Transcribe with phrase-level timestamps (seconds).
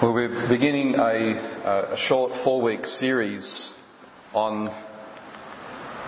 [0.00, 3.72] Well, we're beginning a, a short four week series
[4.32, 4.66] on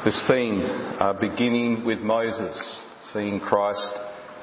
[0.04, 2.82] this theme, uh, beginning with Moses,
[3.12, 3.95] seeing Christ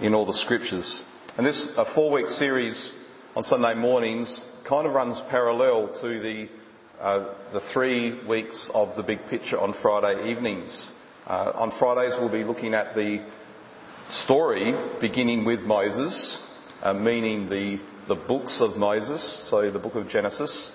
[0.01, 1.03] in all the scriptures.
[1.37, 2.91] And this a four week series
[3.35, 6.49] on Sunday mornings kind of runs parallel to the,
[6.99, 10.91] uh, the three weeks of the big picture on Friday evenings.
[11.25, 13.25] Uh, on Fridays, we'll be looking at the
[14.09, 16.43] story beginning with Moses,
[16.81, 20.71] uh, meaning the the books of Moses, so the book of Genesis,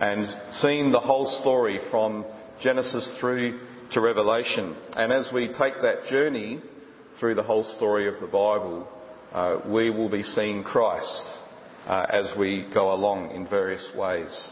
[0.00, 2.24] and seeing the whole story from
[2.60, 3.60] Genesis through
[3.92, 4.76] to Revelation.
[4.94, 6.60] And as we take that journey
[7.20, 8.88] through the whole story of the Bible,
[9.32, 11.24] uh, we will be seeing Christ
[11.86, 14.50] uh, as we go along in various ways.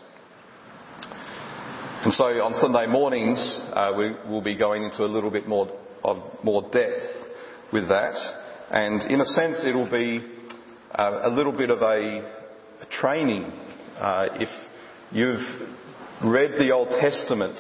[2.05, 5.69] And so on Sunday mornings, uh, we will be going into a little bit more
[6.03, 7.20] of more depth
[7.73, 8.15] with that.
[8.71, 10.25] And in a sense, it'll be
[10.93, 12.21] uh, a little bit of a,
[12.81, 13.45] a training.
[13.99, 14.49] Uh, if
[15.11, 15.41] you've
[16.25, 17.59] read the Old Testament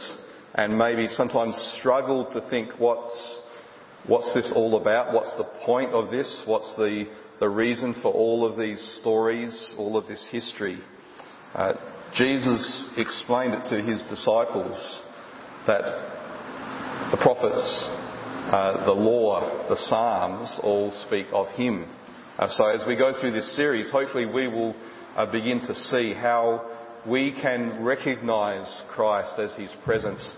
[0.54, 3.40] and maybe sometimes struggled to think what's
[4.06, 5.12] what's this all about?
[5.12, 6.42] What's the point of this?
[6.46, 7.06] What's the
[7.38, 10.80] the reason for all of these stories, all of this history?
[11.54, 11.74] Uh,
[12.14, 15.00] Jesus explained it to his disciples
[15.66, 15.82] that
[17.10, 17.60] the prophets,
[18.50, 21.88] uh, the law, the Psalms all speak of him.
[22.36, 24.74] Uh, so as we go through this series, hopefully we will
[25.16, 26.68] uh, begin to see how
[27.06, 30.28] we can recognise Christ as His presence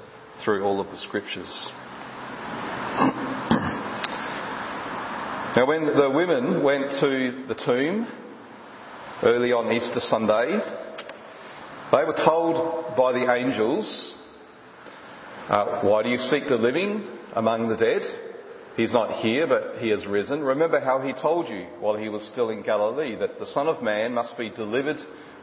[0.45, 1.69] through all of the Scriptures.
[5.57, 8.07] now, when the women went to the tomb
[9.23, 10.61] early on Easter Sunday,
[11.93, 14.15] they were told by the angels,
[15.49, 18.03] uh, "Why do you seek the living among the dead?"
[18.77, 20.43] He's not here, but he has risen.
[20.43, 23.83] Remember how he told you while he was still in Galilee that the Son of
[23.83, 24.97] Man must be delivered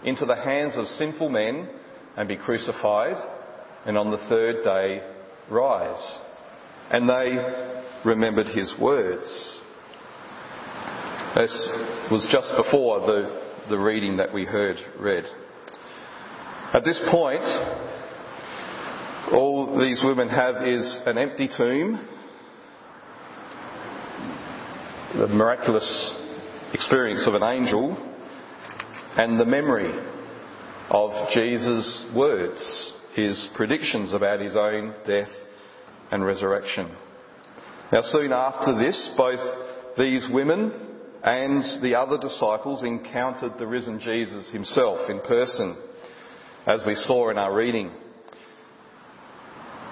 [0.04, 1.70] into the hands of sinful men
[2.18, 3.18] and be crucified,
[3.86, 5.02] and on the third day
[5.50, 6.20] rise.
[6.90, 7.38] And they
[8.04, 9.60] remembered his words.
[11.36, 11.54] This
[12.10, 15.26] was just before the, the reading that we heard read.
[16.74, 17.44] At this point,
[19.34, 22.08] all these women have is an empty tomb
[25.18, 26.16] the miraculous
[26.74, 27.98] experience of an angel
[29.18, 29.92] and the memory
[30.90, 35.32] of Jesus' words, his predictions about his own death
[36.12, 36.96] and resurrection.
[37.92, 39.40] Now, soon after this, both
[39.98, 40.72] these women
[41.24, 45.76] and the other disciples encountered the risen Jesus himself in person,
[46.68, 47.92] as we saw in our reading.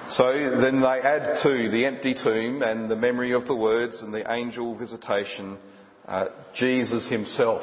[0.09, 0.31] So
[0.61, 4.31] then they add to the empty tomb and the memory of the words and the
[4.31, 5.57] angel visitation,
[6.07, 7.61] uh, Jesus himself,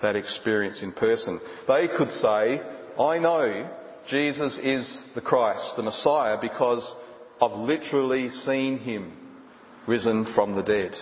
[0.00, 1.40] that experience in person.
[1.66, 2.60] They could say,
[2.98, 3.68] I know
[4.08, 6.94] Jesus is the Christ, the Messiah, because
[7.40, 9.12] I've literally seen him
[9.88, 10.92] risen from the dead.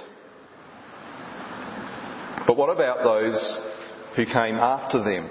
[2.46, 3.58] But what about those
[4.16, 5.30] who came after them?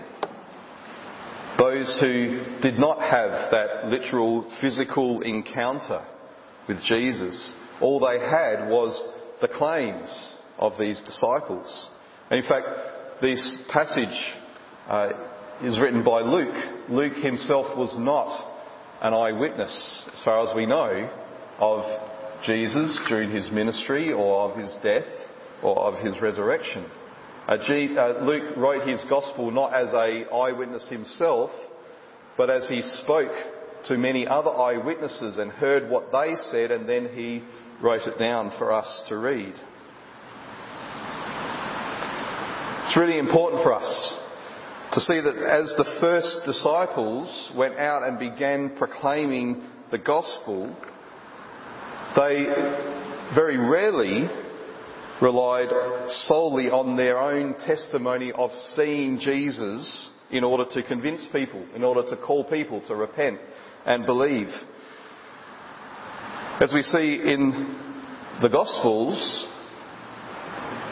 [1.60, 6.06] Those who did not have that literal physical encounter
[6.70, 8.98] with Jesus, all they had was
[9.42, 11.90] the claims of these disciples.
[12.30, 12.66] And in fact,
[13.22, 14.34] this passage
[14.88, 15.10] uh,
[15.62, 16.88] is written by Luke.
[16.88, 18.56] Luke himself was not
[19.02, 21.10] an eyewitness, as far as we know,
[21.58, 25.04] of Jesus during his ministry or of his death
[25.62, 26.90] or of his resurrection.
[27.50, 31.50] Uh, G, uh, Luke wrote his gospel not as a eyewitness himself,
[32.38, 33.32] but as he spoke
[33.88, 37.44] to many other eyewitnesses and heard what they said, and then he
[37.82, 39.56] wrote it down for us to read.
[42.86, 44.14] It's really important for us
[44.94, 50.68] to see that as the first disciples went out and began proclaiming the gospel,
[52.16, 52.46] they
[53.34, 54.30] very rarely
[55.22, 55.70] relied
[56.28, 62.04] solely on their own testimony of seeing Jesus in order to convince people, in order
[62.10, 63.40] to call people to repent
[63.86, 64.48] and believe.
[66.62, 67.80] As we see in
[68.42, 69.48] the Gospels,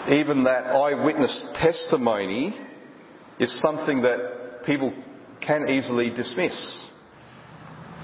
[0.10, 2.58] even that eyewitness testimony
[3.40, 4.94] is something that people
[5.46, 6.86] can easily dismiss.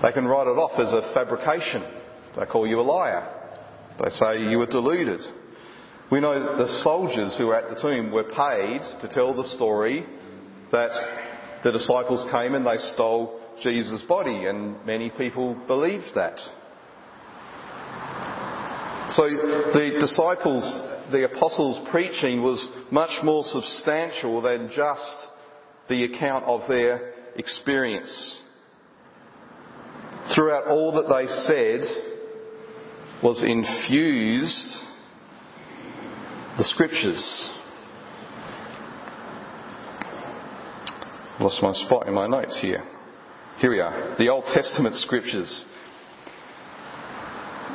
[0.01, 1.83] They can write it off as a fabrication.
[2.37, 3.29] They call you a liar.
[4.03, 5.21] They say you were deluded.
[6.11, 10.05] We know the soldiers who were at the tomb were paid to tell the story
[10.71, 10.91] that
[11.63, 16.39] the disciples came and they stole Jesus' body, and many people believed that.
[19.11, 20.63] So the disciples,
[21.11, 25.17] the apostles' preaching was much more substantial than just
[25.87, 28.41] the account of their experience.
[30.33, 31.81] Throughout all that they said
[33.21, 34.77] was infused
[36.57, 37.51] the scriptures.
[41.39, 42.83] Lost my spot in my notes here.
[43.57, 44.15] Here we are.
[44.19, 45.65] The Old Testament scriptures.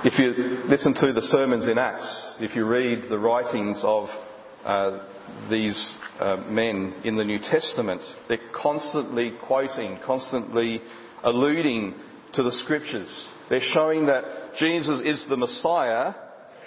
[0.04, 4.08] If you listen to the sermons in Acts, if you read the writings of
[4.64, 5.04] uh,
[5.50, 10.82] these uh, men in the New Testament, they're constantly quoting, constantly
[11.24, 11.94] alluding
[12.34, 13.28] to the scriptures.
[13.50, 16.14] They're showing that Jesus is the Messiah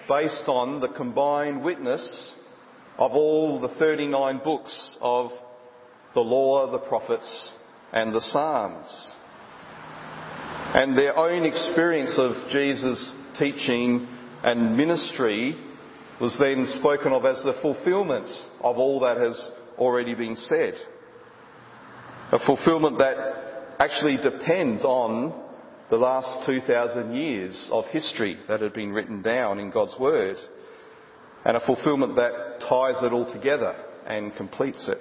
[0.07, 2.33] based on the combined witness
[2.97, 5.31] of all the 39 books of
[6.13, 7.53] the law, the prophets,
[7.93, 9.09] and the Psalms.
[10.73, 14.07] And their own experience of Jesus' teaching
[14.43, 15.55] and ministry
[16.19, 18.27] was then spoken of as the fulfillment
[18.61, 20.75] of all that has already been said.
[22.31, 25.50] A fulfillment that actually depends on
[25.91, 30.37] the last 2,000 years of history that had been written down in God's Word,
[31.43, 33.75] and a fulfillment that ties it all together
[34.07, 34.99] and completes it.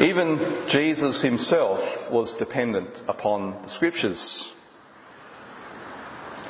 [0.00, 1.78] Even Jesus himself
[2.12, 4.50] was dependent upon the Scriptures.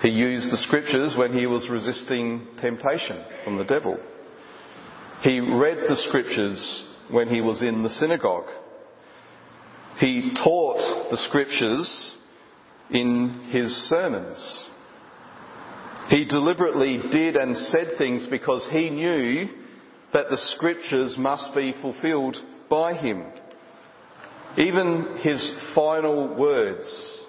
[0.03, 3.99] He used the Scriptures when he was resisting temptation from the devil.
[5.23, 8.51] He read the Scriptures when he was in the synagogue.
[9.99, 12.17] He taught the Scriptures
[12.91, 14.65] in his sermons.
[16.09, 19.49] He deliberately did and said things because he knew
[20.13, 22.37] that the Scriptures must be fulfilled
[22.69, 23.33] by him.
[24.59, 27.23] Even his final words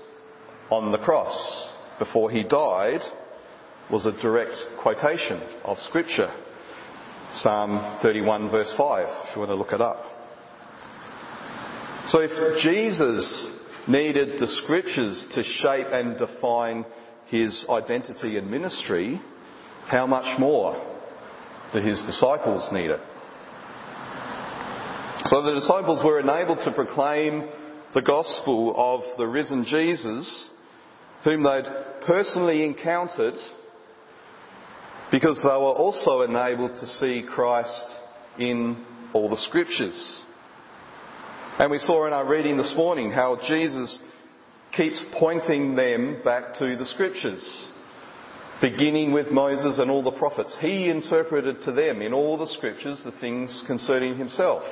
[0.69, 2.99] on the cross before he died
[3.91, 6.31] was a direct quotation of Scripture.
[7.35, 10.12] Psalm 31 verse 5, if you want to look it up.
[12.07, 13.51] So if Jesus
[13.87, 16.85] needed the Scriptures to shape and define
[17.27, 19.21] his identity and ministry,
[19.87, 20.75] how much more
[21.71, 22.99] do his disciples need it?
[25.25, 27.47] So the disciples were enabled to proclaim
[27.93, 30.51] the gospel of the risen Jesus,
[31.23, 31.65] whom they'd
[32.05, 33.35] personally encountered,
[35.09, 37.85] because they were also enabled to see Christ
[38.37, 40.23] in all the scriptures.
[41.59, 44.01] And we saw in our reading this morning how Jesus
[44.75, 47.67] keeps pointing them back to the scriptures,
[48.59, 50.57] beginning with Moses and all the prophets.
[50.61, 54.63] He interpreted to them in all the scriptures the things concerning himself.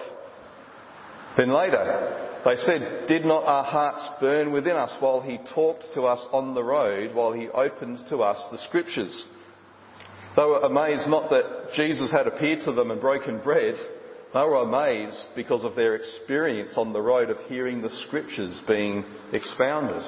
[1.38, 6.02] Then later, they said, Did not our hearts burn within us while he talked to
[6.06, 9.30] us on the road, while he opened to us the scriptures?
[10.36, 13.76] They were amazed not that Jesus had appeared to them and broken bread.
[14.34, 19.04] They were amazed because of their experience on the road of hearing the scriptures being
[19.34, 20.02] expounded.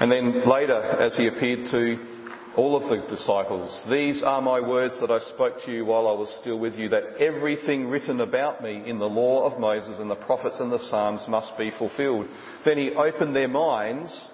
[0.00, 2.12] And then later, as he appeared to
[2.56, 6.12] all of the disciples, These are my words that I spoke to you while I
[6.12, 10.10] was still with you, that everything written about me in the law of Moses and
[10.10, 12.26] the prophets and the Psalms must be fulfilled.
[12.64, 14.28] Then he opened their minds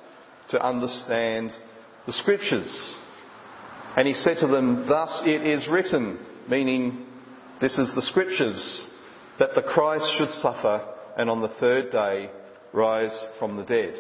[0.51, 1.53] to understand
[2.07, 2.97] the scriptures.
[3.97, 7.07] And he said to them, Thus it is written, meaning
[7.61, 8.87] this is the scriptures,
[9.39, 12.31] that the Christ should suffer and on the third day
[12.73, 13.95] rise from the dead.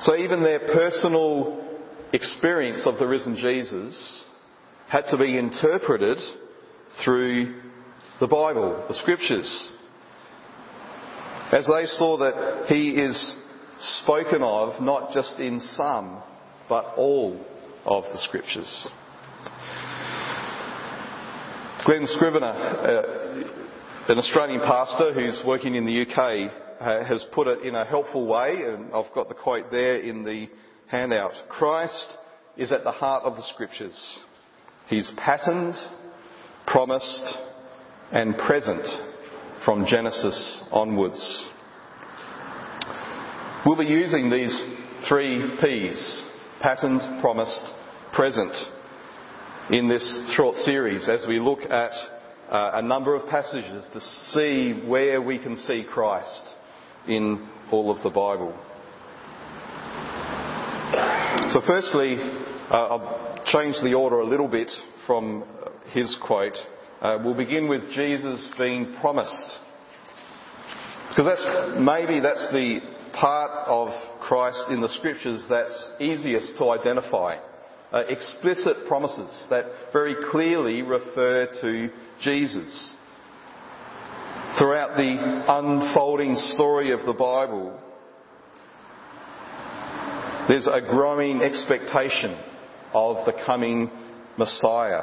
[0.00, 1.64] So even their personal
[2.12, 4.24] experience of the risen Jesus
[4.88, 6.18] had to be interpreted
[7.04, 7.60] through
[8.20, 9.70] the Bible, the scriptures.
[11.52, 13.36] As they saw that he is
[14.02, 16.22] spoken of not just in some,
[16.68, 17.44] but all
[17.84, 18.88] of the scriptures.
[21.86, 26.50] Glen Scrivener, uh, an Australian pastor who's working in the UK,
[26.80, 30.48] has put it in a helpful way, and I've got the quote there in the
[30.88, 31.30] handout.
[31.48, 32.16] Christ
[32.56, 34.18] is at the heart of the scriptures.
[34.88, 35.76] He's patterned,
[36.66, 37.36] promised,
[38.10, 38.84] and present
[39.64, 41.48] from Genesis onwards.
[43.64, 44.60] We'll be using these
[45.08, 46.24] three P's,
[46.60, 47.62] patterned, promised,
[48.12, 48.56] present,
[49.70, 51.90] in this short series as we look at
[52.48, 56.54] uh, a number of passages to see where we can see Christ
[57.08, 58.52] in all of the Bible.
[61.52, 62.16] So, firstly,
[62.70, 64.70] uh, I'll change the order a little bit
[65.04, 65.44] from
[65.92, 66.56] his quote.
[67.00, 69.58] Uh, we'll begin with Jesus being promised.
[71.08, 72.80] Because that's, maybe that's the
[73.12, 73.88] part of
[74.20, 77.38] Christ in the scriptures that's easiest to identify.
[77.92, 81.88] Uh, explicit promises that very clearly refer to
[82.20, 82.94] Jesus.
[84.58, 87.80] Throughout the unfolding story of the Bible,
[90.48, 92.36] there's a growing expectation
[92.92, 93.90] of the coming
[94.36, 95.02] Messiah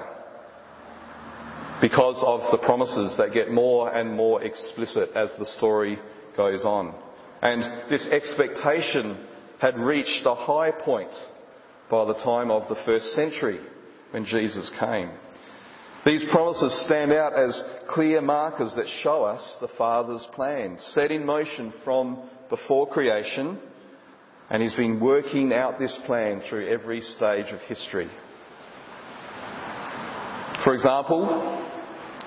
[1.82, 6.00] because of the promises that get more and more explicit as the story
[6.36, 6.96] goes on.
[7.42, 9.28] And this expectation
[9.60, 11.12] had reached a high point
[11.94, 13.60] by the time of the first century
[14.10, 15.12] when Jesus came.
[16.04, 21.24] These promises stand out as clear markers that show us the Father's plan, set in
[21.24, 23.60] motion from before creation,
[24.50, 28.10] and He's been working out this plan through every stage of history.
[30.64, 31.70] For example,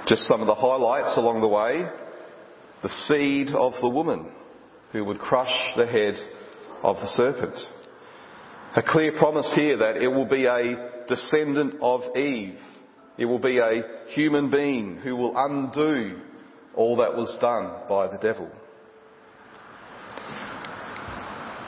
[0.07, 1.91] just some of the highlights along the way.
[2.85, 4.31] The seed of the woman
[4.93, 6.15] who would crush the head
[6.85, 7.57] of the serpent.
[8.77, 12.59] A clear promise here that it will be a descendant of Eve.
[13.17, 16.21] It will be a human being who will undo
[16.75, 18.51] all that was done by the devil.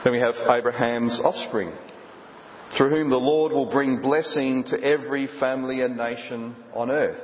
[0.04, 1.72] Then we have Abraham's offspring,
[2.76, 7.16] through whom the Lord will bring blessing to every family and nation on earth.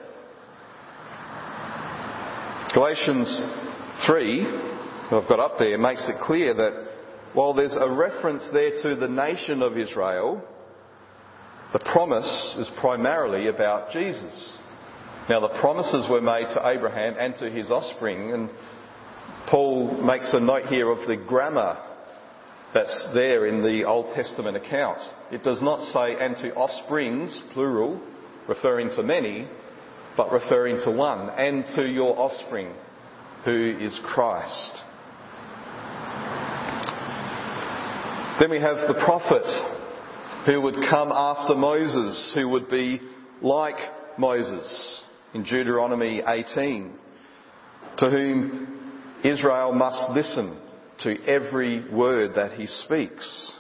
[2.73, 3.29] Galatians
[4.07, 4.47] 3,
[5.13, 6.94] I've got up there, makes it clear that
[7.35, 10.43] while there's a reference there to the nation of Israel,
[11.73, 14.59] the promise is primarily about Jesus.
[15.29, 18.51] Now, the promises were made to Abraham and to his offspring, and
[19.49, 21.79] Paul makes a note here of the grammar
[22.73, 24.99] that's there in the Old Testament account.
[25.33, 28.01] It does not say, and to offsprings, plural,
[28.49, 29.49] referring to many,
[30.17, 32.73] but referring to one, and to your offspring,
[33.45, 34.83] who is Christ.
[38.41, 39.45] Then we have the prophet
[40.47, 43.01] who would come after Moses, who would be
[43.41, 43.77] like
[44.19, 45.03] Moses
[45.35, 46.99] in Deuteronomy 18,
[47.99, 50.61] to whom Israel must listen
[51.05, 53.57] to every word that he speaks.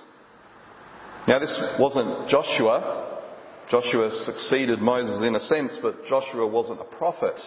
[1.28, 3.22] Now this wasn't Joshua,
[3.70, 7.40] Joshua succeeded Moses in a sense, but Joshua wasn't a prophet.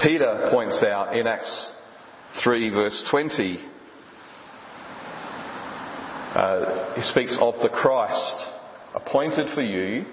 [0.00, 1.72] Peter points out in Acts
[2.44, 3.58] 3 verse 20,
[6.46, 8.46] uh, he speaks of the Christ
[8.94, 10.04] appointed for you,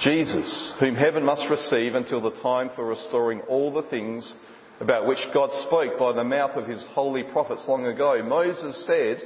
[0.00, 4.34] Jesus, whom heaven must receive until the time for restoring all the things
[4.80, 8.20] about which God spoke by the mouth of his holy prophets long ago.
[8.24, 9.18] Moses said,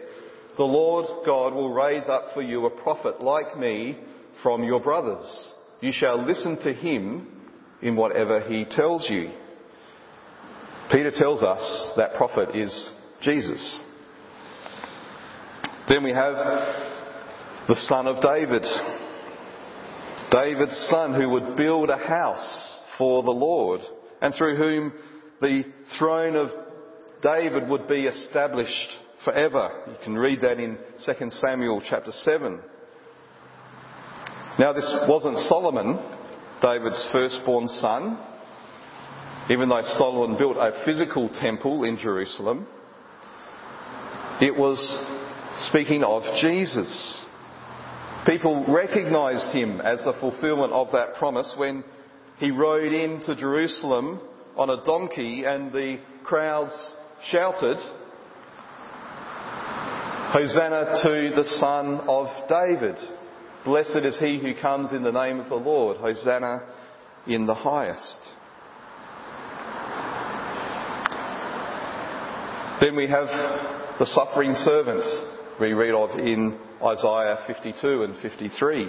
[0.59, 3.99] the Lord God will raise up for you a prophet like me
[4.43, 5.53] from your brothers.
[5.81, 7.29] You shall listen to him
[7.81, 9.31] in whatever he tells you.
[10.91, 12.91] Peter tells us that prophet is
[13.23, 13.83] Jesus.
[15.89, 16.35] Then we have
[17.69, 18.65] the son of David.
[20.33, 23.81] David's son who would build a house for the Lord
[24.21, 24.93] and through whom
[25.41, 25.63] the
[25.99, 26.49] throne of
[27.23, 29.85] David would be established forever.
[29.87, 32.61] You can read that in 2 Samuel chapter 7.
[34.59, 35.99] Now, this wasn't Solomon,
[36.63, 38.19] David's firstborn son,
[39.51, 42.67] even though Solomon built a physical temple in Jerusalem.
[44.41, 44.79] It was
[45.63, 47.25] speaking of Jesus.
[48.27, 51.85] People recognized him as the fulfillment of that promise when
[52.39, 54.21] he rode into Jerusalem
[54.57, 56.73] on a donkey and the crowds
[57.31, 57.77] shouted,
[60.33, 62.97] Hosanna to the Son of David.
[63.65, 65.97] Blessed is he who comes in the name of the Lord.
[65.97, 66.59] Hosanna
[67.27, 68.19] in the highest.
[72.81, 73.29] Then we have
[73.99, 78.89] the suffering servants we read of in Isaiah 52 and 53.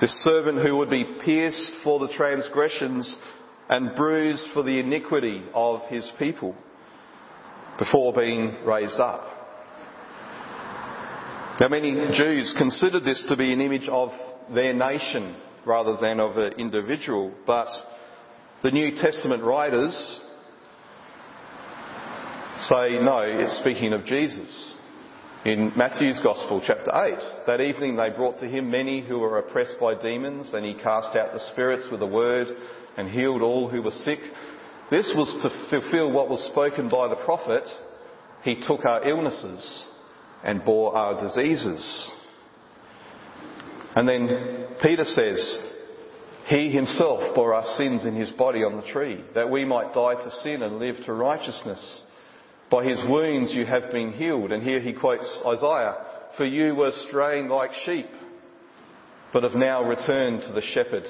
[0.00, 3.16] This servant who would be pierced for the transgressions
[3.68, 6.54] and bruised for the iniquity of his people
[7.78, 9.24] before being raised up.
[11.58, 14.10] Now, many Jews considered this to be an image of
[14.54, 15.36] their nation
[15.66, 17.66] rather than of an individual, but
[18.62, 20.20] the New Testament writers
[22.60, 24.77] say no, it's speaking of Jesus.
[25.44, 29.76] In Matthew's Gospel, chapter 8, that evening they brought to him many who were oppressed
[29.80, 32.48] by demons, and he cast out the spirits with a word
[32.96, 34.18] and healed all who were sick.
[34.90, 37.62] This was to fulfill what was spoken by the prophet.
[38.42, 39.86] He took our illnesses
[40.42, 42.10] and bore our diseases.
[43.94, 45.58] And then Peter says,
[46.46, 50.14] He himself bore our sins in his body on the tree, that we might die
[50.14, 52.02] to sin and live to righteousness.
[52.70, 54.52] By his wounds you have been healed.
[54.52, 55.96] And here he quotes Isaiah,
[56.36, 58.08] For you were straying like sheep,
[59.32, 61.04] but have now returned to the shepherd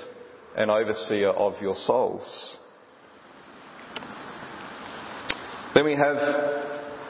[0.56, 2.56] and overseer of your souls.
[5.74, 6.16] Then we have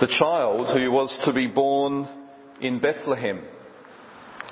[0.01, 2.09] the child who was to be born
[2.61, 3.43] in Bethlehem.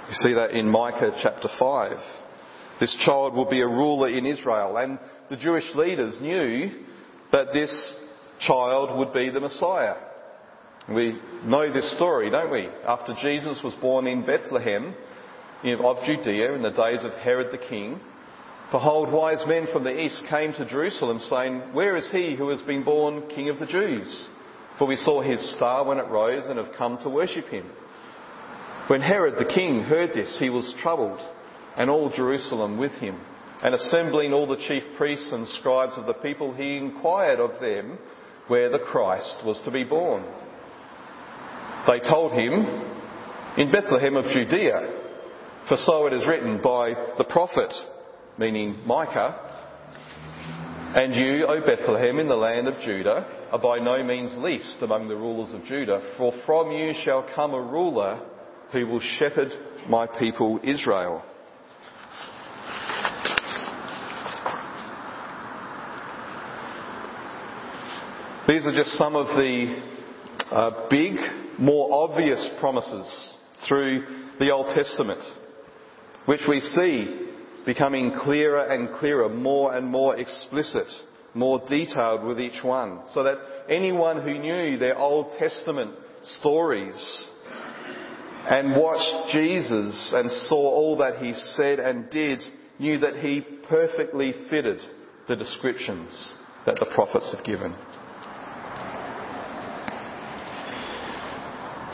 [0.08, 1.98] You see that in Micah chapter 5.
[2.80, 4.76] This child will be a ruler in Israel.
[4.76, 4.98] And
[5.28, 6.84] the Jewish leaders knew
[7.32, 7.96] that this
[8.40, 9.96] child would be the Messiah.
[10.88, 12.68] We know this story, don't we?
[12.86, 14.94] After Jesus was born in Bethlehem
[15.64, 17.98] of Judea in the days of Herod the king,
[18.70, 22.62] behold, wise men from the east came to Jerusalem saying, Where is he who has
[22.62, 24.28] been born King of the Jews?
[24.78, 27.66] For we saw his star when it rose and have come to worship him.
[28.88, 31.18] When Herod the king heard this, he was troubled,
[31.76, 33.18] and all Jerusalem with him.
[33.62, 37.98] And assembling all the chief priests and scribes of the people, he inquired of them
[38.48, 40.24] where the Christ was to be born.
[41.86, 42.52] They told him,
[43.56, 45.02] In Bethlehem of Judea,
[45.68, 47.72] for so it is written by the prophet,
[48.38, 49.40] meaning Micah,
[50.94, 55.08] And you, O Bethlehem, in the land of Judah, are by no means least among
[55.08, 58.20] the rulers of Judah, for from you shall come a ruler
[58.72, 59.52] who will shepherd
[59.88, 61.22] my people Israel.
[68.46, 69.82] These are just some of the
[70.52, 71.16] uh, big,
[71.58, 73.36] more obvious promises
[73.66, 74.04] through
[74.38, 75.18] the Old Testament,
[76.26, 77.32] which we see
[77.66, 80.86] becoming clearer and clearer, more and more explicit,
[81.34, 83.38] more detailed with each one, so that
[83.68, 87.26] anyone who knew their Old Testament stories
[88.48, 92.38] and watched Jesus and saw all that he said and did
[92.78, 94.80] knew that he perfectly fitted
[95.26, 96.32] the descriptions
[96.64, 97.74] that the prophets have given.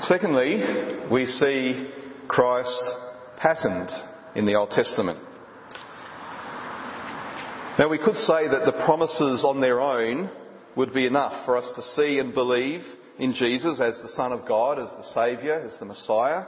[0.03, 0.61] Secondly,
[1.13, 1.89] we see
[2.27, 2.83] Christ
[3.39, 3.89] patterned
[4.35, 5.19] in the Old Testament.
[7.79, 10.29] Now we could say that the promises on their own
[10.77, 12.81] would be enough for us to see and believe
[13.21, 16.47] in Jesus as the Son of God, as the Saviour, as the Messiah.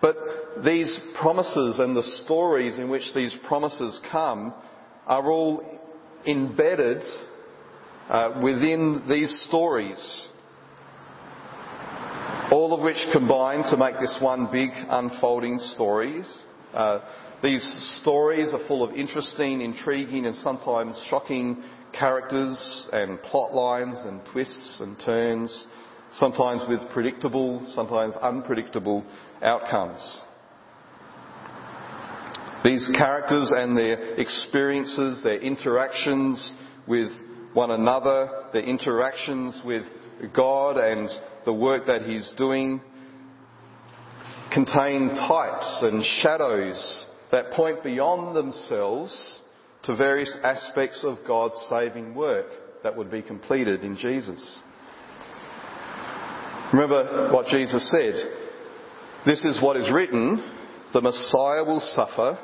[0.00, 0.16] But
[0.64, 4.54] these promises and the stories in which these promises come
[5.08, 5.80] are all
[6.24, 7.02] embedded
[8.08, 10.28] uh, within these stories.
[12.78, 16.22] Of which combine to make this one big unfolding story.
[16.72, 17.00] Uh,
[17.42, 21.60] these stories are full of interesting, intriguing, and sometimes shocking
[21.92, 25.66] characters and plot lines and twists and turns,
[26.12, 29.04] sometimes with predictable, sometimes unpredictable
[29.42, 30.20] outcomes.
[32.62, 36.52] These characters and their experiences, their interactions
[36.86, 37.10] with
[37.54, 39.82] one another, their interactions with
[40.32, 41.08] God and
[41.48, 42.78] the work that He's doing,
[44.52, 49.40] contain types and shadows that point beyond themselves
[49.84, 52.44] to various aspects of God's saving work
[52.82, 54.60] that would be completed in Jesus.
[56.74, 58.12] Remember what Jesus said.
[59.24, 60.36] This is what is written.
[60.92, 62.38] The Messiah will suffer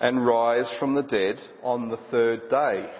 [0.00, 2.90] and rise from the dead on the third day.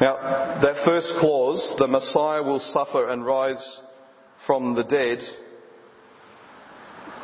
[0.00, 3.80] Now, that first clause, the Messiah will suffer and rise
[4.46, 5.18] from the dead,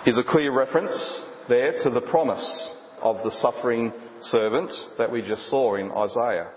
[0.06, 5.48] is a clear reference there to the promise of the suffering servant that we just
[5.50, 6.50] saw in Isaiah.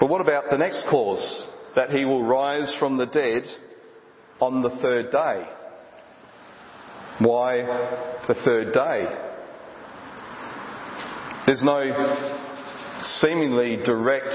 [0.00, 1.46] But what about the next clause?
[1.76, 3.44] That he will rise from the dead
[4.40, 5.44] on the third day.
[7.20, 7.62] Why
[8.26, 9.04] the third day?
[11.46, 12.37] There's no
[13.20, 14.34] seemingly direct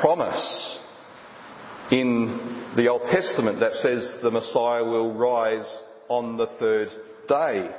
[0.00, 0.78] promise
[1.90, 6.88] in the Old Testament that says the Messiah will rise on the third
[7.28, 7.70] day.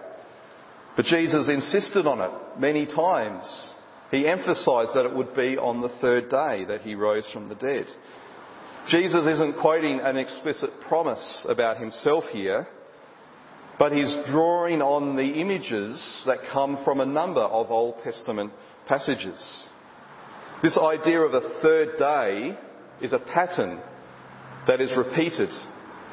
[0.96, 3.70] But Jesus insisted on it many times.
[4.10, 7.56] He emphasized that it would be on the third day that he rose from the
[7.56, 7.86] dead.
[8.88, 12.68] Jesus isn't quoting an explicit promise about himself here,
[13.78, 18.52] but he's drawing on the images that come from a number of Old Testament
[18.88, 19.68] passages.
[20.63, 22.58] This idea of a third day
[23.00, 23.80] is a pattern
[24.65, 25.50] that is repeated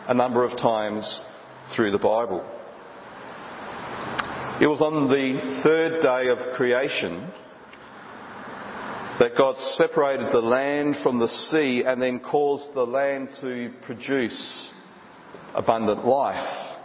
[0.07, 1.25] a number of times
[1.75, 2.45] through the Bible.
[4.61, 7.33] It was on the third day of creation
[9.19, 14.73] that God separated the land from the sea and then caused the land to produce
[15.55, 16.77] abundant life.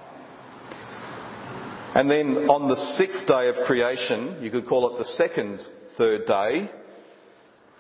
[1.94, 5.60] And then on the sixth day of creation, you could call it the second
[5.98, 6.72] third day,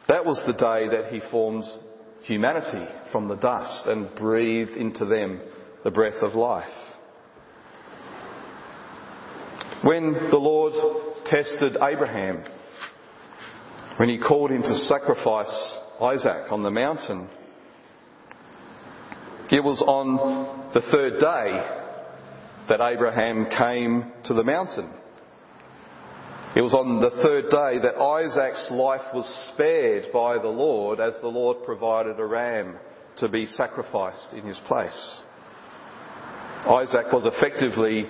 [0.09, 1.63] that was the day that he formed
[2.23, 5.39] humanity from the dust and breathed into them
[5.83, 6.67] the breath of life.
[9.83, 10.73] When the Lord
[11.25, 12.43] tested Abraham,
[13.97, 17.29] when he called him to sacrifice Isaac on the mountain,
[19.51, 21.87] it was on the third day
[22.67, 24.91] that Abraham came to the mountain.
[26.55, 31.13] It was on the third day that Isaac's life was spared by the Lord as
[31.21, 32.77] the Lord provided a ram
[33.17, 35.21] to be sacrificed in his place.
[36.65, 38.09] Isaac was effectively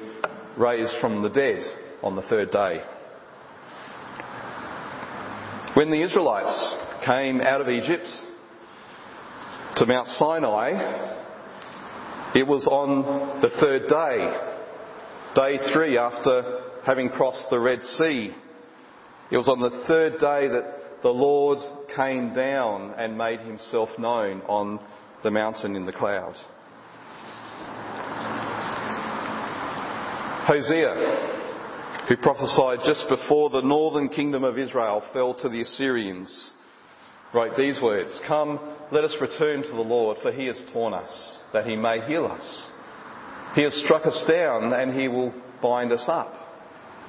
[0.58, 1.64] raised from the dead
[2.02, 2.82] on the third day.
[5.74, 6.76] When the Israelites
[7.06, 8.08] came out of Egypt
[9.76, 10.72] to Mount Sinai,
[12.36, 14.50] it was on the third day
[15.36, 18.34] Day three after having crossed the Red Sea.
[19.32, 21.60] It was on the third day that the Lord
[21.96, 24.80] came down and made himself known on
[25.24, 26.34] the mountain in the cloud.
[30.48, 36.54] Hosea, who prophesied just before the northern kingdom of Israel fell to the Assyrians,
[37.36, 38.60] wrote these words, Come,
[38.92, 42.26] let us return to the Lord, for he has torn us, that he may heal
[42.26, 42.72] us.
[43.54, 46.39] He has struck us down and he will bind us up.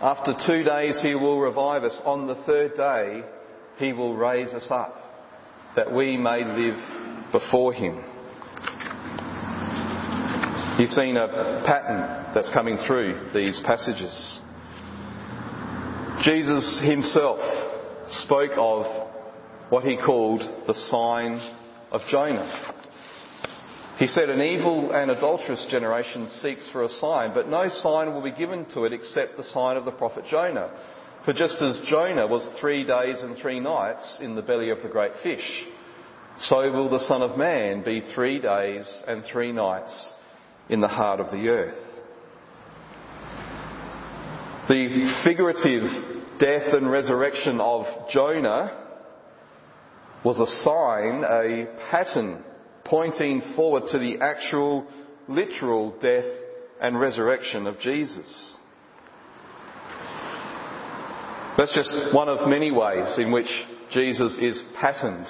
[0.03, 2.01] After two days he will revive us.
[2.05, 3.23] On the third day
[3.77, 4.97] he will raise us up
[5.77, 7.97] that we may live before him.
[10.79, 14.41] You've seen a pattern that's coming through these passages.
[16.23, 17.39] Jesus himself
[18.25, 18.87] spoke of
[19.69, 21.39] what he called the sign
[21.93, 22.75] of Jonah.
[24.01, 28.23] He said, An evil and adulterous generation seeks for a sign, but no sign will
[28.23, 30.71] be given to it except the sign of the prophet Jonah.
[31.27, 34.89] For just as Jonah was three days and three nights in the belly of the
[34.89, 35.45] great fish,
[36.39, 40.09] so will the Son of Man be three days and three nights
[40.71, 42.01] in the heart of the earth.
[44.71, 48.79] The figurative death and resurrection of Jonah
[50.25, 52.45] was a sign, a pattern
[52.91, 54.85] pointing forward to the actual,
[55.29, 56.25] literal death
[56.81, 58.57] and resurrection of Jesus.
[61.57, 63.47] That's just one of many ways in which
[63.93, 65.27] Jesus is patterned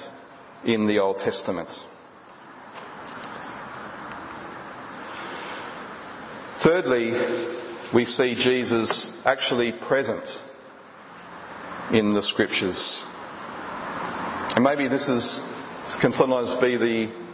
[0.65, 1.69] in the Old Testament.
[6.65, 7.11] Thirdly,
[7.95, 10.25] we see Jesus actually present
[11.93, 13.03] in the scriptures.
[14.55, 15.41] And maybe this is,
[16.01, 17.30] can sometimes be the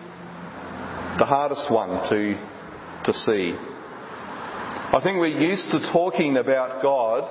[1.18, 2.34] the hardest one to,
[3.04, 3.54] to see.
[3.56, 7.24] I think we're used to talking about God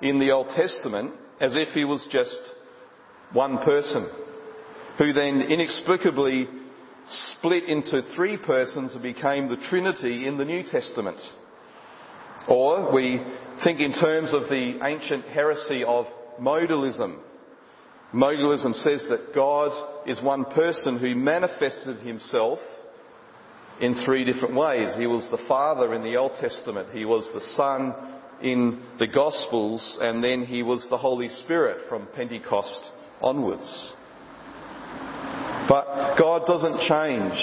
[0.00, 2.38] in the Old Testament as if he was just
[3.34, 4.08] one person,
[4.96, 6.48] who then inexplicably
[7.10, 11.18] split into three persons and became the Trinity in the New Testament.
[12.48, 13.22] Or we
[13.62, 16.06] think in terms of the ancient heresy of
[16.40, 17.18] modalism.
[18.14, 22.58] Modalism says that God is one person who manifested himself
[23.80, 24.94] in three different ways.
[24.96, 27.94] He was the Father in the Old Testament, He was the Son
[28.42, 33.94] in the Gospels, and then He was the Holy Spirit from Pentecost onwards.
[35.68, 37.34] But God doesn't change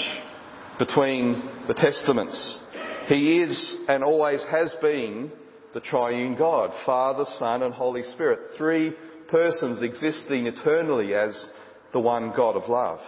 [0.78, 2.60] between the Testaments.
[3.06, 5.30] He is and always has been
[5.74, 8.40] the triune God, Father, Son, and Holy Spirit.
[8.58, 8.94] Three
[9.28, 11.48] persons existing eternally as
[11.92, 12.98] the one God of love.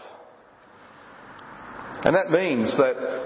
[2.05, 3.19] And that means that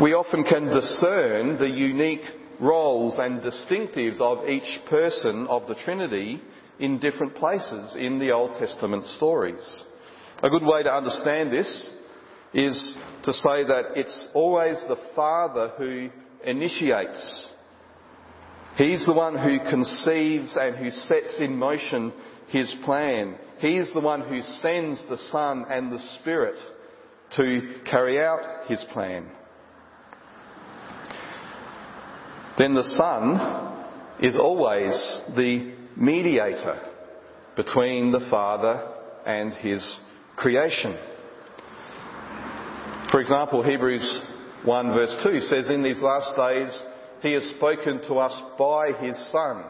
[0.00, 2.24] we often can discern the unique
[2.58, 6.42] roles and distinctives of each person of the Trinity
[6.80, 9.84] in different places in the Old Testament stories.
[10.42, 11.90] A good way to understand this
[12.52, 16.10] is to say that it's always the Father who
[16.44, 17.50] initiates.
[18.76, 22.12] He's the one who conceives and who sets in motion
[22.48, 23.36] his plan.
[23.58, 26.56] He's the one who sends the Son and the Spirit
[27.36, 29.28] to carry out his plan.
[32.58, 34.92] Then the Son is always
[35.34, 36.80] the mediator
[37.56, 38.88] between the Father
[39.26, 39.98] and his
[40.36, 40.98] creation.
[43.10, 44.22] For example, Hebrews
[44.64, 46.82] 1 verse 2 says, In these last days
[47.20, 49.64] he has spoken to us by his Son,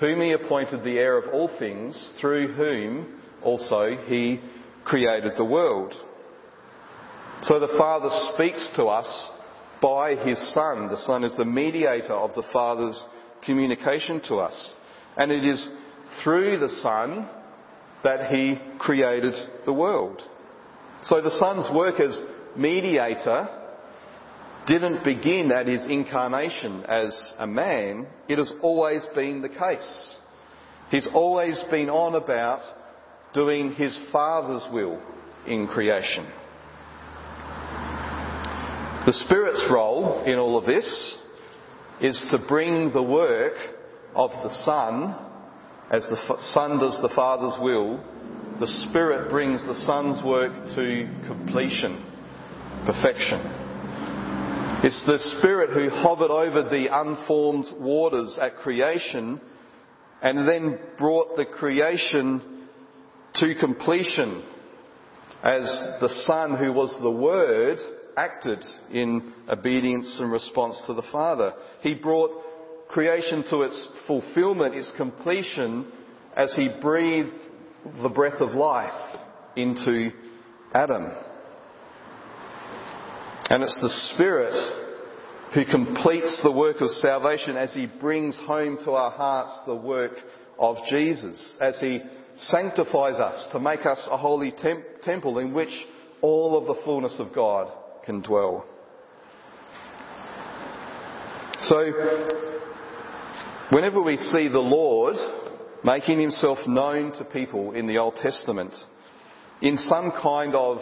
[0.00, 4.40] whom he appointed the heir of all things, through whom also he
[4.84, 5.94] created the world.
[7.42, 9.30] So the Father speaks to us
[9.80, 10.88] by His Son.
[10.88, 13.04] The Son is the mediator of the Father's
[13.44, 14.74] communication to us.
[15.16, 15.68] And it is
[16.22, 17.28] through the Son
[18.04, 19.34] that He created
[19.66, 20.22] the world.
[21.02, 22.20] So the Son's work as
[22.56, 23.48] mediator
[24.68, 28.06] didn't begin at his incarnation as a man.
[28.28, 30.16] It has always been the case.
[30.90, 32.60] He's always been on about
[33.34, 35.02] doing his Father's will
[35.46, 36.26] in creation.
[39.04, 41.16] The Spirit's role in all of this
[42.00, 43.54] is to bring the work
[44.14, 45.16] of the Son,
[45.90, 47.96] as the Son does the Father's will,
[48.60, 52.00] the Spirit brings the Son's work to completion,
[52.86, 53.40] perfection.
[54.84, 59.40] It's the Spirit who hovered over the unformed waters at creation
[60.22, 62.68] and then brought the creation
[63.34, 64.44] to completion
[65.42, 65.64] as
[66.00, 67.80] the Son, who was the Word,
[68.16, 71.54] acted in obedience and response to the Father.
[71.80, 72.30] He brought
[72.88, 75.90] creation to its fulfillment, its completion,
[76.36, 77.34] as He breathed
[78.02, 79.18] the breath of life
[79.56, 80.10] into
[80.72, 81.10] Adam.
[83.48, 84.54] And it's the Spirit
[85.54, 90.12] who completes the work of salvation as He brings home to our hearts the work
[90.58, 92.00] of Jesus, as He
[92.36, 95.68] sanctifies us to make us a holy temp- temple in which
[96.22, 97.70] all of the fullness of God
[98.04, 98.64] can dwell.
[101.60, 101.76] So,
[103.70, 105.14] whenever we see the Lord
[105.84, 108.72] making himself known to people in the Old Testament
[109.60, 110.78] in some kind of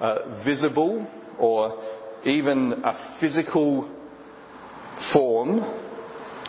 [0.00, 1.06] uh, visible
[1.38, 1.82] or
[2.24, 3.94] even a physical
[5.12, 5.60] form,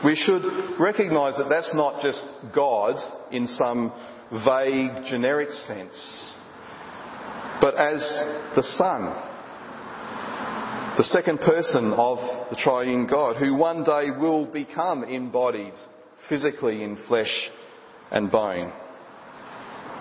[0.04, 0.44] we should
[0.80, 2.96] recognise that that's not just God
[3.32, 3.92] in some
[4.46, 6.34] vague, generic sense,
[7.60, 8.00] but as
[8.56, 9.29] the Son,
[11.00, 12.18] the second person of
[12.50, 15.72] the triune God, who one day will become embodied
[16.28, 17.50] physically in flesh
[18.12, 18.74] and bone.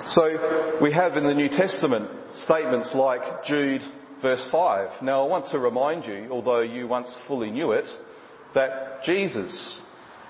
[0.08, 2.10] So we have in the New Testament
[2.42, 3.80] statements like Jude
[4.20, 5.04] verse 5.
[5.04, 7.86] Now I want to remind you, although you once fully knew it,
[8.56, 9.80] that Jesus,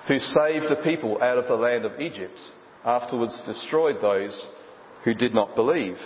[0.07, 2.39] who saved a people out of the land of Egypt,
[2.85, 4.49] afterwards destroyed those
[5.03, 5.97] who did not believe.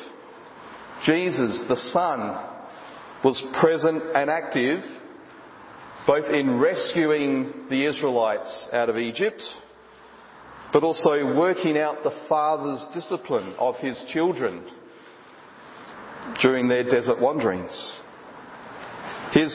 [1.05, 2.52] Jesus, the Son,
[3.25, 4.81] was present and active
[6.07, 9.43] both in rescuing the Israelites out of Egypt
[10.73, 14.65] but also working out the Father's discipline of his children
[16.41, 18.01] during their desert wanderings.
[19.33, 19.55] His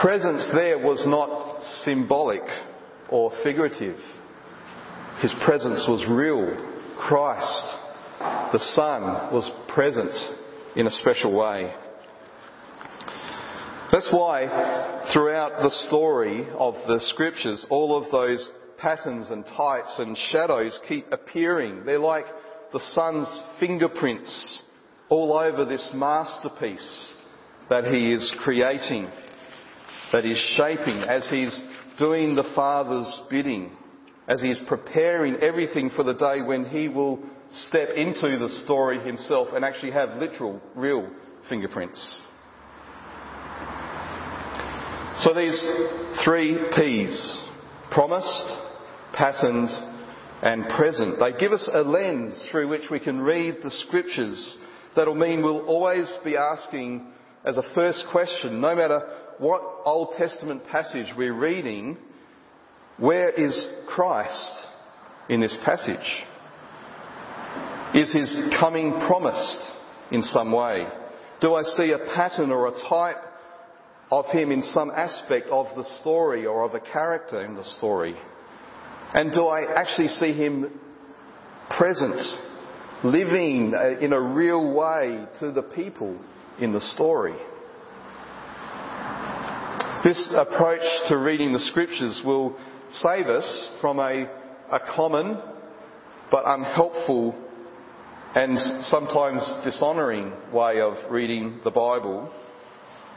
[0.00, 2.42] presence there was not symbolic
[3.10, 3.98] or figurative.
[5.20, 6.66] His presence was real.
[6.98, 7.62] Christ,
[8.52, 10.12] the Son, was present
[10.76, 11.74] in a special way.
[13.90, 14.46] That's why
[15.12, 18.48] throughout the story of the scriptures, all of those
[18.78, 21.84] patterns and types and shadows keep appearing.
[21.84, 22.26] They're like
[22.72, 24.62] the Son's fingerprints
[25.08, 27.14] all over this masterpiece
[27.68, 29.08] that he is creating,
[30.12, 31.60] that he's shaping as he's
[31.98, 33.72] doing the Father's bidding,
[34.28, 37.18] as he's preparing everything for the day when he will
[37.66, 41.10] step into the story himself and actually have literal, real
[41.48, 42.22] fingerprints.
[45.20, 45.62] So these
[46.24, 47.44] three P's,
[47.90, 48.48] promised,
[49.12, 49.68] patterned,
[50.42, 51.18] and present.
[51.18, 54.56] They give us a lens through which we can read the scriptures
[54.96, 57.06] that'll mean we'll always be asking
[57.44, 59.06] as a first question, no matter
[59.36, 61.98] what Old Testament passage we're reading,
[62.96, 64.52] where is Christ
[65.28, 66.24] in this passage?
[67.94, 69.70] Is his coming promised
[70.12, 70.86] in some way?
[71.42, 73.16] Do I see a pattern or a type
[74.10, 78.16] of him in some aspect of the story or of a character in the story?
[79.14, 80.80] And do I actually see him
[81.76, 82.20] present,
[83.04, 86.16] living uh, in a real way to the people
[86.58, 87.34] in the story?
[90.04, 92.56] This approach to reading the scriptures will
[92.90, 94.24] save us from a,
[94.72, 95.40] a common
[96.30, 97.34] but unhelpful
[98.34, 102.32] and sometimes dishonouring way of reading the Bible,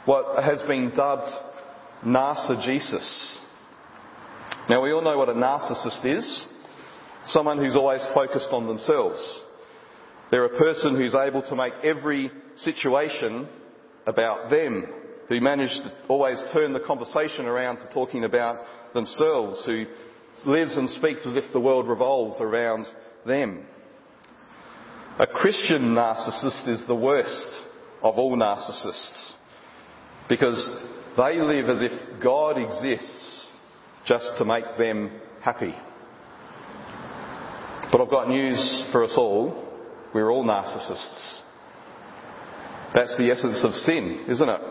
[0.05, 1.31] what has been dubbed
[2.05, 3.37] narcissism.
[4.69, 6.45] Now we all know what a narcissist is.
[7.25, 9.43] Someone who's always focused on themselves.
[10.31, 13.47] They're a person who's able to make every situation
[14.05, 14.85] about them,
[15.29, 19.85] who manage to always turn the conversation around to talking about themselves, who
[20.45, 22.85] lives and speaks as if the world revolves around
[23.25, 23.65] them.
[25.19, 27.61] A Christian narcissist is the worst
[28.01, 29.35] of all narcissists
[30.29, 30.57] because
[31.17, 33.47] they live as if God exists
[34.05, 35.73] just to make them happy.
[37.91, 39.69] But I've got news for us all.
[40.13, 41.41] We're all narcissists.
[42.93, 44.61] That's the essence of sin, isn't it?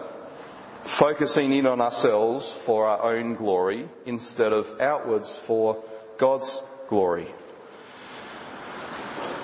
[0.99, 5.83] Focusing in on ourselves for our own glory instead of outwards for
[6.19, 7.29] God's glory.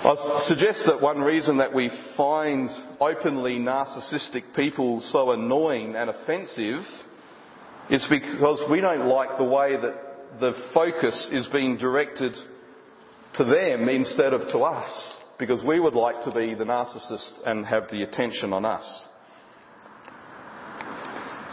[0.01, 2.69] I suggest that one reason that we find
[3.01, 6.83] openly narcissistic people so annoying and offensive
[7.89, 12.33] is because we don't like the way that the focus is being directed
[13.35, 17.65] to them instead of to us because we would like to be the narcissist and
[17.65, 19.05] have the attention on us.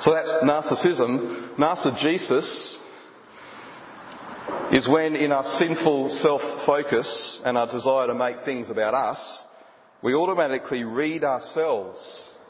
[0.03, 1.57] So that's narcissism.
[1.59, 2.77] Narcigesis
[4.73, 9.43] is when in our sinful self-focus and our desire to make things about us,
[10.03, 11.99] we automatically read ourselves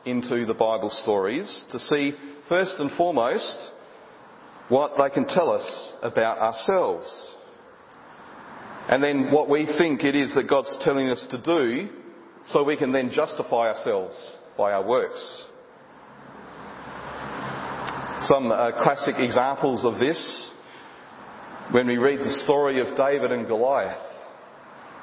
[0.06, 2.14] into the Bible stories to see
[2.48, 3.70] first and foremost
[4.68, 7.34] what they can tell us about ourselves.
[8.88, 11.88] And then what we think it is that God's telling us to do
[12.48, 14.14] so we can then justify ourselves
[14.56, 15.44] by our works.
[18.22, 20.50] Some uh, classic examples of this
[21.72, 23.98] when we read the story of David and Goliath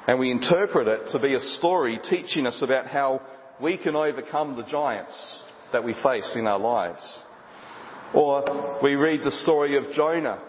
[0.06, 3.20] and we interpret it to be a story teaching us about how
[3.60, 7.20] we can overcome the giants that we face in our lives.
[8.14, 10.42] Or we read the story of Jonah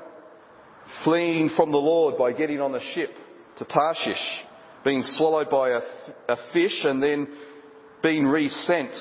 [1.03, 3.09] fleeing from the Lord by getting on the ship
[3.57, 4.41] to Tarshish,
[4.85, 5.81] being swallowed by a,
[6.29, 7.27] a fish and then
[8.01, 8.91] being resent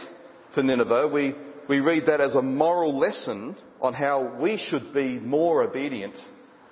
[0.55, 1.09] to Nineveh.
[1.13, 1.35] We,
[1.69, 6.15] we read that as a moral lesson on how we should be more obedient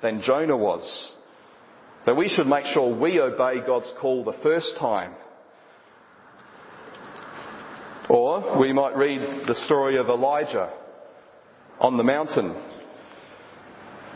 [0.02, 1.14] than Jonah was.
[2.04, 5.14] That we should make sure we obey God's call the first time.
[8.08, 10.72] Or we might read the story of Elijah
[11.78, 12.60] on the mountain,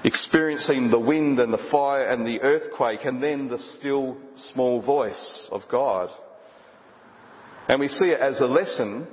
[0.04, 4.16] experiencing the wind and the fire and the earthquake and then the still
[4.52, 6.10] small voice of God.
[7.68, 9.08] And we see it as a lesson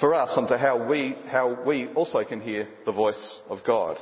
[0.00, 3.98] for us onto how we, how we also can hear the voice of God.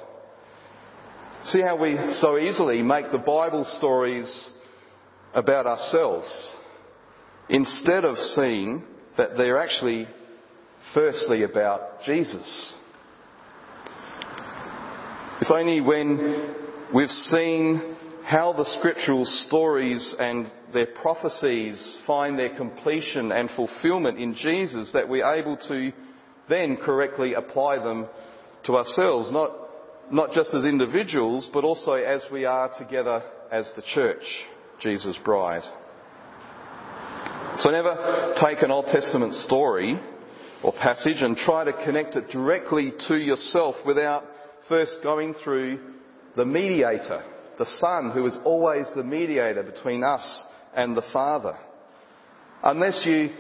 [1.47, 4.49] See how we so easily make the Bible stories
[5.35, 6.55] about ourselves
[7.51, 8.83] instead of seeing
[9.19, 10.09] that they're actually
[10.95, 12.75] firstly about Jesus.
[15.43, 16.55] It's only when
[16.95, 24.35] we've seen how the scriptural stories and their prophecies find their completion and fulfillment in
[24.35, 25.93] Jesus that we're able to
[26.49, 28.07] then correctly apply them
[28.65, 29.64] to ourselves, not
[30.11, 34.25] not just as individuals, but also as we are together as the church,
[34.81, 35.63] Jesus' bride.
[37.59, 39.99] So never take an Old Testament story
[40.63, 44.25] or passage and try to connect it directly to yourself without
[44.69, 45.79] first going through
[46.37, 47.23] the mediator,
[47.59, 50.43] the Son, who is always the mediator between us
[50.75, 51.57] and the Father.
[52.63, 53.31] Unless you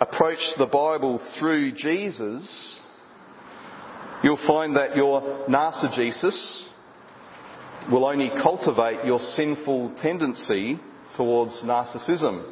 [0.00, 2.80] approach the Bible through Jesus,
[4.24, 6.66] you'll find that your narcigesis
[7.92, 10.80] will only cultivate your sinful tendency
[11.14, 12.50] towards narcissism.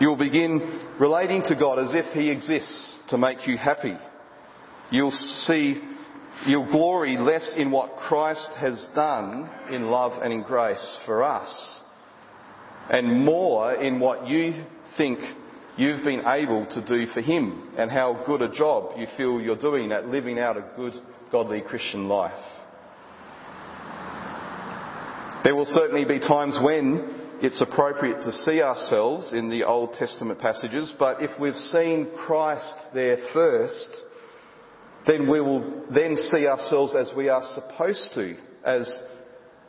[0.00, 3.94] You'll begin relating to God as if He exists to make you happy.
[4.90, 5.80] You'll see,
[6.46, 11.80] you'll glory less in what Christ has done in love and in grace for us,
[12.90, 14.64] and more in what you
[14.96, 15.20] think
[15.76, 19.56] you've been able to do for Him and how good a job you feel you're
[19.56, 20.94] doing at living out a good,
[21.30, 22.32] godly Christian life.
[25.42, 30.38] There will certainly be times when it's appropriate to see ourselves in the Old Testament
[30.38, 33.96] passages, but if we've seen Christ there first,
[35.06, 39.00] then we will then see ourselves as we are supposed to, as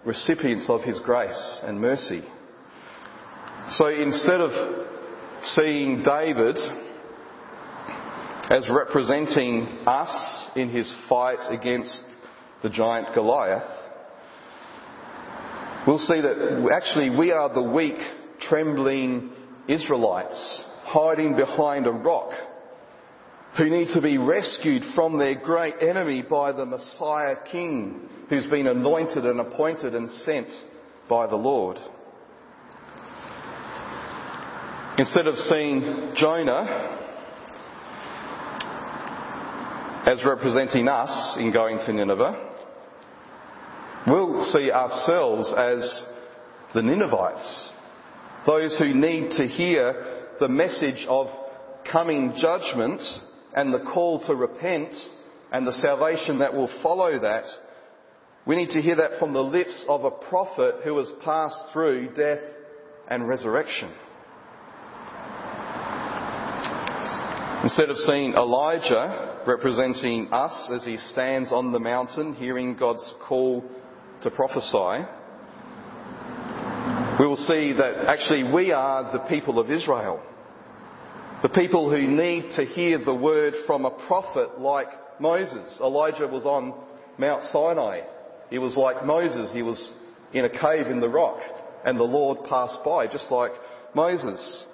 [0.06, 2.24] recipients of His grace and mercy.
[3.70, 4.52] So instead of
[5.44, 6.58] seeing David
[8.50, 12.04] as representing us in his fight against
[12.64, 13.64] the giant Goliath,
[15.88, 17.98] we'll see that actually we are the weak,
[18.42, 19.32] trembling
[19.68, 22.32] Israelites hiding behind a rock
[23.58, 28.68] who need to be rescued from their great enemy by the Messiah King who's been
[28.68, 30.48] anointed and appointed and sent
[31.10, 31.78] by the Lord.
[35.02, 36.62] Instead of seeing Jonah
[40.06, 42.54] as representing us in going to Nineveh,
[44.06, 46.04] we'll see ourselves as
[46.76, 47.72] the Ninevites,
[48.46, 51.30] those who need to hear the message of
[51.92, 53.02] coming judgment
[53.56, 54.94] and the call to repent
[55.52, 57.46] and the salvation that will follow that.
[58.46, 62.14] We need to hear that from the lips of a prophet who has passed through
[62.14, 62.44] death
[63.08, 63.92] and resurrection.
[67.64, 73.64] Instead of seeing Elijah representing us as he stands on the mountain hearing God's call
[74.24, 75.06] to prophesy,
[77.20, 80.24] we will see that actually we are the people of Israel.
[81.44, 84.88] The people who need to hear the word from a prophet like
[85.20, 85.80] Moses.
[85.80, 86.74] Elijah was on
[87.20, 88.02] Mount Sinai.
[88.50, 89.52] He was like Moses.
[89.54, 89.92] He was
[90.34, 91.40] in a cave in the rock
[91.86, 93.52] and the Lord passed by just like
[93.94, 94.66] Moses.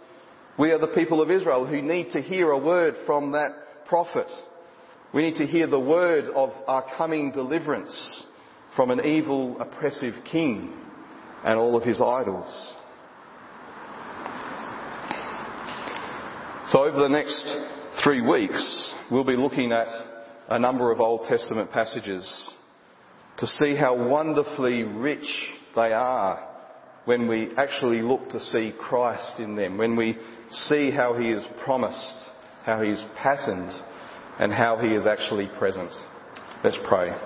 [0.58, 3.52] We are the people of Israel who need to hear a word from that
[3.88, 4.28] prophet.
[5.14, 8.26] We need to hear the word of our coming deliverance
[8.76, 10.74] from an evil, oppressive king
[11.46, 12.76] and all of his idols.
[16.72, 17.48] So over the next
[18.04, 19.88] three weeks, we'll be looking at
[20.50, 22.54] a number of Old Testament passages
[23.38, 25.28] to see how wonderfully rich
[25.76, 26.47] they are
[27.08, 30.18] when we actually look to see Christ in them, when we
[30.52, 32.14] see how he is promised,
[32.66, 33.72] how he is patterned,
[34.40, 35.90] and how he is actually present.
[36.66, 37.18] Let's pray.